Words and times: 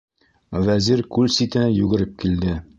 Вәзир 0.67 1.05
күл 1.19 1.31
ситенә 1.37 1.69
йүгереп 1.79 2.19
килде. 2.25 2.61